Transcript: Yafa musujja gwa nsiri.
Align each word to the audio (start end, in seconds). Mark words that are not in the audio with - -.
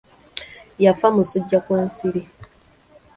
Yafa 0.83 1.07
musujja 1.15 1.57
gwa 1.65 1.79
nsiri. 1.87 2.21